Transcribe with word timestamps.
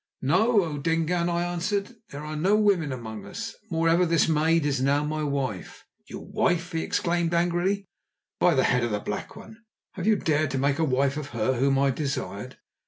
"No, 0.23 0.63
O 0.63 0.79
Dingaan," 0.79 1.29
I 1.29 1.43
answered; 1.45 1.97
"there 2.09 2.23
are 2.25 2.35
no 2.35 2.55
women 2.55 2.91
among 2.91 3.23
us. 3.23 3.55
Moreover, 3.69 4.03
this 4.03 4.27
maid 4.27 4.65
is 4.65 4.81
now 4.81 5.03
my 5.05 5.21
wife." 5.23 5.85
"Your 6.07 6.25
wife!" 6.25 6.71
he 6.71 6.81
exclaimed 6.81 7.35
angrily. 7.35 7.85
"By 8.39 8.55
the 8.55 8.63
Head 8.63 8.83
of 8.83 8.89
the 8.89 8.99
Black 8.99 9.35
One, 9.35 9.57
have 9.91 10.07
you 10.07 10.15
dared 10.15 10.49
to 10.49 10.57
make 10.57 10.79
a 10.79 10.83
wife 10.83 11.17
of 11.17 11.29
her 11.39 11.53
whom 11.53 11.77
I 11.77 11.91
desired? 11.91 12.57